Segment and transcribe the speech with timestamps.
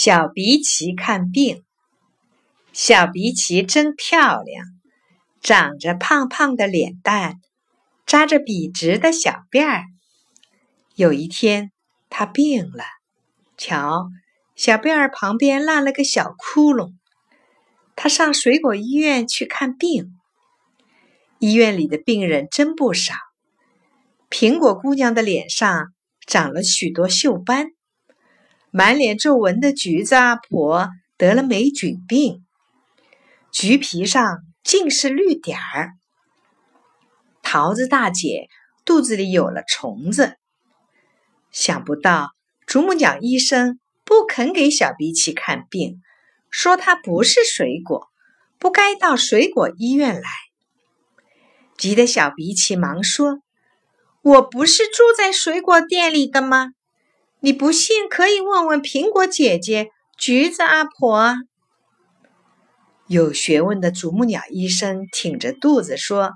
[0.00, 1.64] 小鼻奇看病，
[2.72, 4.64] 小鼻奇真漂亮，
[5.40, 7.40] 长着胖胖的脸蛋，
[8.06, 9.82] 扎着笔直的小辫儿。
[10.94, 11.72] 有一天，
[12.08, 12.84] 他病了，
[13.56, 14.08] 瞧，
[14.54, 16.92] 小辫儿旁边烂了个小窟窿。
[17.96, 20.16] 他上水果医院去看病，
[21.40, 23.14] 医院里的病人真不少。
[24.30, 25.88] 苹果姑娘的脸上
[26.24, 27.72] 长了许多锈斑。
[28.70, 32.44] 满脸皱纹的橘子阿婆得了霉菌病，
[33.50, 35.92] 橘皮上尽是绿点儿。
[37.42, 38.48] 桃子大姐
[38.84, 40.36] 肚子里有了虫子，
[41.50, 42.32] 想不到
[42.66, 46.02] 啄木鸟医生不肯给小鼻奇看病，
[46.50, 48.08] 说他不是水果，
[48.58, 50.28] 不该到水果医院来。
[51.78, 53.38] 急得小鼻奇忙说
[54.20, 56.72] ：“我不是住在水果店里的吗？”
[57.40, 61.36] 你不信，可以问问苹果姐姐、橘子阿婆。
[63.06, 66.32] 有学问的啄木鸟医生挺着肚子说：“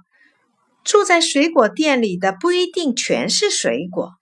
[0.84, 4.12] 住在水果店里的不一定全是水果，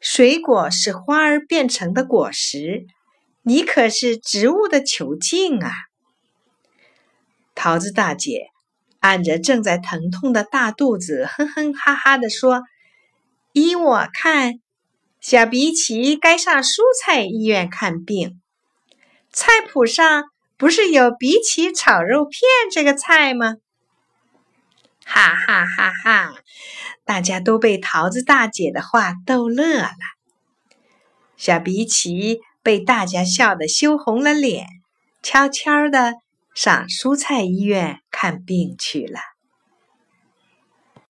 [0.00, 2.86] 水果是花儿变成的果实，
[3.42, 5.72] 你可是植物的球茎啊！”
[7.56, 8.46] 桃子大姐
[9.00, 12.62] 按着正在疼痛的大肚子，哼哼哈哈地说
[13.52, 14.60] ：“依我看。”
[15.20, 18.40] 小鼻奇该上蔬菜医院看病，
[19.30, 20.24] 菜谱上
[20.56, 22.40] 不是有鼻奇炒肉片
[22.72, 23.56] 这个菜吗？
[25.04, 26.34] 哈哈哈哈！
[27.04, 29.90] 大家都被桃子大姐的话逗乐了。
[31.36, 34.66] 小鼻奇被大家笑得羞红了脸，
[35.22, 36.14] 悄悄的
[36.54, 39.20] 上蔬菜医院看病去了。